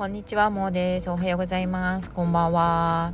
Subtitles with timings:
[0.00, 1.10] こんにちは、もうです。
[1.10, 2.10] おはようございます。
[2.10, 3.12] こんばんは。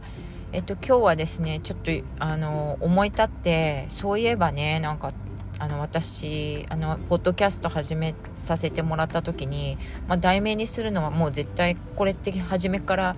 [0.53, 1.91] えっと、今日はですね、ちょっと、
[2.21, 5.11] あの、思い立って、そういえばね、なんか、
[5.59, 13.17] あの、私、あの、ポッドキャスト始めさせてもらった時に、まあ、題名にするのはもう絶対これって初めから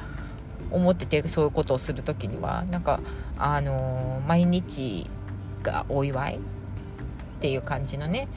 [0.71, 3.01] 思ってて、そういうことをする時には、なんか、
[3.37, 5.07] あの、毎日
[5.63, 6.39] がお祝いっ
[7.43, 8.29] ていう感じのね、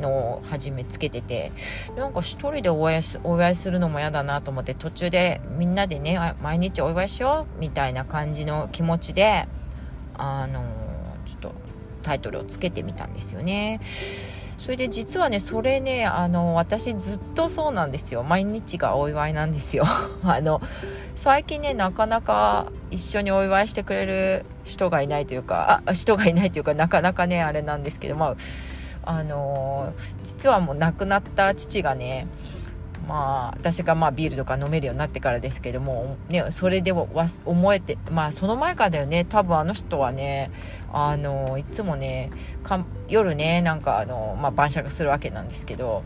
[0.00, 1.52] のを初めつけてて
[1.96, 9.46] なんか一人でお祝いお祝いするのも嫌だなと思って途中でみんなでね毎日お祝いしようみたいな感じの気持ちで
[10.16, 10.64] あの
[11.26, 11.52] ちょっと
[12.02, 13.80] タイトルをつけてみたんですよね。
[14.58, 19.84] それで実はねそれねあの私ずっとそうなんですよ毎日がお祝いなんですよ
[20.24, 20.60] あの
[21.14, 28.36] 最近ねなかなか一緒にお祝いしてくれる人がいないというか人がいないというかなかなかねあれなんですけどまあ
[29.06, 32.26] あの実はもう亡くなった父がね
[33.08, 39.24] まあ私がまあビールとか飲めるようになってからですけども、ね、それで思えてまあその前からだよね。
[39.24, 40.50] 多分あの人はね
[40.92, 42.30] あのいつもね
[43.08, 46.02] 夜ねなんかあの、まあ、晩酌するわけなんですけど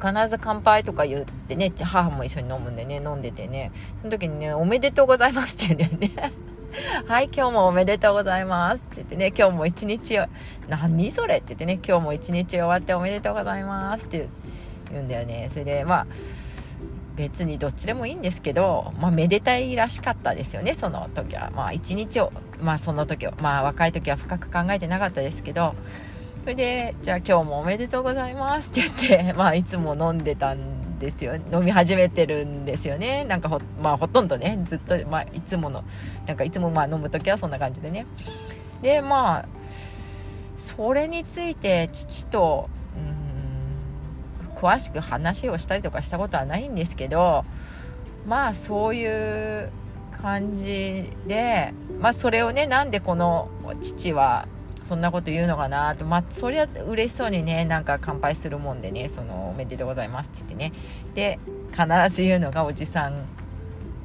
[0.00, 6.32] 必ず乾杯とか言ってね母も一緒に飲むんでね飲んでてねその時にね「おめでとうございます」って言うんだよね。
[7.06, 8.84] はい、今日もおめでとうございます。
[8.86, 10.18] って言ってね、今日も一日、
[10.68, 11.36] 何それ？
[11.36, 14.28] って言ってね、今日も一日終わっておめでとうございますって
[14.90, 15.48] 言うんだよね。
[15.50, 16.06] それで、まあ、
[17.16, 21.50] 別にどっちでもいいんですけど、まあ、めでたいらしかったですよね、その時は。
[21.54, 25.74] まあ、一日を、まあ、その時は、まあ、若い時は深く考えてなかったですけど、
[26.42, 31.34] それで、じゃあ今日もおめでとうございますって言って、まあ、いつも飲んでたんですよ。
[31.52, 33.24] 飲み始めてるんですよね。
[33.24, 34.58] なんかほ,、まあ、ほとんどね。
[34.64, 35.84] ずっと、まあ、いつもの
[36.26, 38.06] なんかいつもまあ飲む時はそんな感じでね。
[38.82, 39.48] でまあ
[40.56, 47.44] それについて父とうん詳しく話をしたりとかしたことはないんですけど
[48.26, 49.70] まあそういう
[50.22, 53.48] 感じでまあそれをねなんでこの
[53.80, 54.48] 父は
[54.86, 56.04] そんなこと言うのかなと。
[56.04, 60.72] まあそりゃ嬉しそうにねなんか乾杯するもんでねそのおめでとうございますって言ってね。
[61.14, 61.38] で
[61.70, 63.24] 必ず言うのがおじさん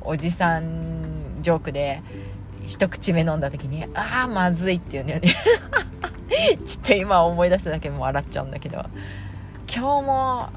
[0.02, 2.02] おじさんジョークで
[2.66, 5.30] 一口目飲んだ時に「ああまずい」って言うんだよね。
[6.66, 8.84] ちょっと今思い出しただけも笑っちゃうんだけど。
[9.74, 10.50] 今日も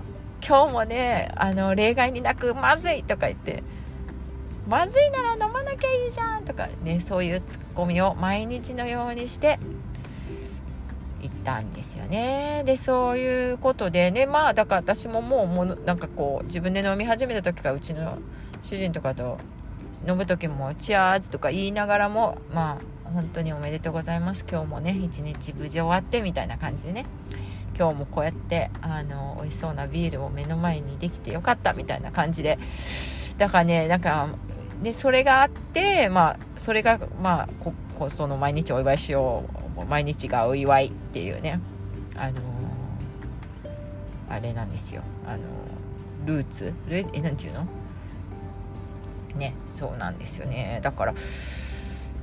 [0.44, 3.62] 今日もねあの例外になく「まずい」とか言って
[4.68, 9.60] 「まずいなら飲まなきゃいいじゃん」とかねそういうツッコミを毎日のようにして
[11.44, 12.62] たんですよね。
[12.64, 18.18] でそういうことでねまあだから私ももうもうなんかこう自分で飲み始めた時からうちの
[18.62, 19.38] 主人とかと
[20.06, 24.44] 飲む時も「チアーズ」とか言いながらもまあ本当におめでとうございます。
[24.50, 27.06] 今日もね一日無事終わってみたいな感じでね。
[27.76, 32.58] 今日もこうやってあの美味しそうなビールを目の前にできてよかったみたいな感じで。
[33.36, 34.28] だからねなんか
[34.82, 41.60] でそれがあってまあそれがまあここその毎日お祝いしよう毎日がお祝いっていうね
[42.16, 42.38] あのー、
[44.28, 45.02] あれなんですよ。
[45.26, 46.72] あのー、ルーツ？
[46.88, 47.66] ルえなんていうの？
[49.36, 50.78] ねそうなんですよね。
[50.82, 51.14] だから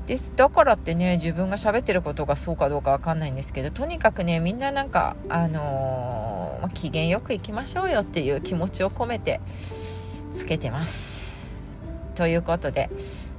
[0.07, 9.41] ですだからってね自分が喋ってることがそうかどうか分かんないんですけどとにかくねみんななんかあのー、まあ、機嫌よくいきましょうよっていう気持ちを込めて
[10.33, 11.21] つけてます。
[12.15, 12.89] ということで、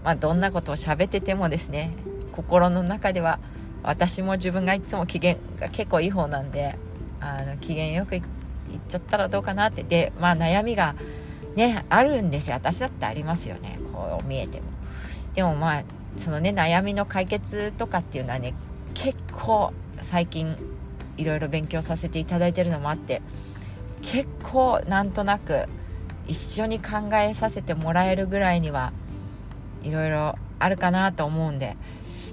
[0.05, 1.93] まあ、どんなことを喋っててもですね
[2.33, 3.39] 心の中では
[3.83, 6.79] 私も自分がいつも機嫌が結構いい方なんで
[7.21, 8.23] あの機嫌よくいっ
[8.89, 9.83] ちゃったらどうかなって。
[9.83, 10.95] でまあ悩みが
[11.57, 12.57] ねあるんですよ。
[12.57, 13.79] 私だってありますよね。
[13.93, 14.67] こう見えても。
[15.35, 15.83] でもまあ
[16.19, 18.55] そのね悩みの解決とかっていうのはね
[18.95, 20.57] 結構最近
[21.17, 23.23] いろいろ勉強させていただいてるのもあって
[24.03, 25.67] 結構なんとなく
[26.27, 28.93] 一緒に考えさせてもらえるぐらいには
[29.83, 31.77] いろいろあるかなと思うんで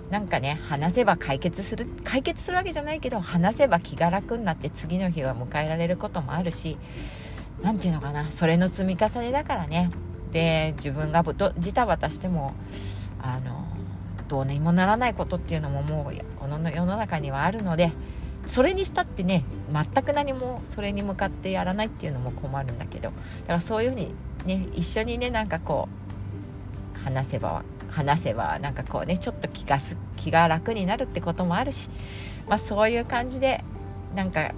[0.09, 6.77] なんかね話せば解決する解決するわけじゃないけど話せば気が楽になって次の日は迎えられることもあるし
[7.61, 9.91] 何て言うのかなそれの積み重ねだからね。
[10.31, 11.23] で自分が
[11.57, 12.53] ジタバタしても
[13.19, 13.65] あの
[14.27, 17.91] どうにもならないことっていうのももうこの世の中にはあるので
[18.45, 23.11] それにしたってね全く何もそれに向かってやらないっていうのも困るんだけどだ
[23.47, 24.13] からそういうふうに
[24.45, 25.89] ね一緒にねなんかこ
[26.95, 31.89] う話せば話せばなんかこうねちょっと気がす気が楽になるってこともあるし、
[32.47, 33.63] まあ、そういう感じで
[34.15, 34.51] なんか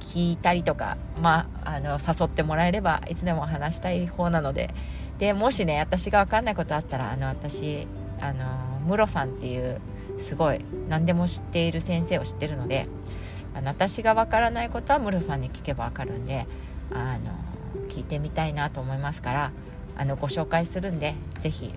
[0.00, 4.74] 聞いたりとか、まあ、あの誘ってもらえればいつでも話したい方なので
[5.18, 7.86] でもしね私が分かんないことあったらあの私
[8.20, 8.44] あの
[8.86, 9.80] ムロさんっていう
[10.18, 12.86] すごい何でも知っている先生を知ってるので
[13.64, 16.46] 私が分からないことはムロさんに聞けば分かるんで
[16.92, 17.32] あの
[17.88, 19.52] 聞いてみたいなと思いますから
[19.96, 21.72] あのご紹介するんで是非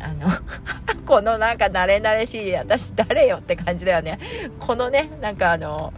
[0.00, 0.28] あの
[1.06, 4.18] このなんか慣れ慣れしい私誰よって感じだよね。
[4.58, 5.92] このねなんかあの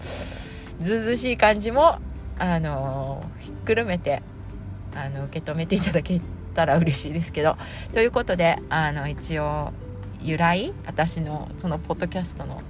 [0.81, 1.98] ずうずしい感じも
[2.38, 4.22] あのひっくるめて
[4.94, 6.20] あの受け止めていただけ
[6.54, 7.56] たら嬉しいですけど。
[7.93, 9.72] ということであの一応
[10.20, 12.62] 由来私のそのポッドキャストの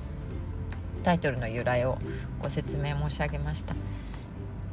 [1.02, 1.99] タイトルの由来を
[2.40, 3.75] ご説明申し上げました。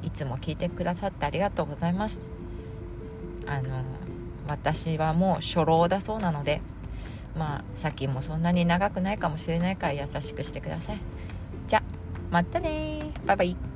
[0.03, 2.19] いつも聞いてくださってありがとうございます。
[3.47, 3.83] あの
[4.48, 6.62] 私はもう初老だそうなので
[7.38, 10.98] まあ先もそんなに長くないかもしれないから優しくしてください。
[11.68, 11.84] じゃ
[12.30, 13.73] またねバイバイ。